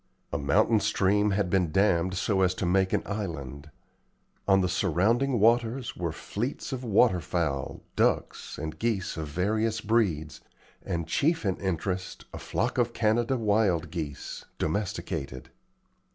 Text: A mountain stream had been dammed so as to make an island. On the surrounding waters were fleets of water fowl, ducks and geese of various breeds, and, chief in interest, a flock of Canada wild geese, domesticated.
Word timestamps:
A 0.33 0.39
mountain 0.39 0.79
stream 0.79 1.29
had 1.29 1.47
been 1.51 1.71
dammed 1.71 2.15
so 2.15 2.41
as 2.41 2.55
to 2.55 2.65
make 2.65 2.91
an 2.91 3.03
island. 3.05 3.69
On 4.47 4.61
the 4.61 4.67
surrounding 4.67 5.39
waters 5.39 5.95
were 5.95 6.11
fleets 6.11 6.71
of 6.73 6.83
water 6.83 7.19
fowl, 7.21 7.83
ducks 7.95 8.57
and 8.57 8.79
geese 8.79 9.15
of 9.15 9.27
various 9.27 9.79
breeds, 9.79 10.41
and, 10.83 11.05
chief 11.07 11.45
in 11.45 11.55
interest, 11.57 12.25
a 12.33 12.39
flock 12.39 12.79
of 12.79 12.93
Canada 12.93 13.37
wild 13.37 13.91
geese, 13.91 14.43
domesticated. 14.57 15.51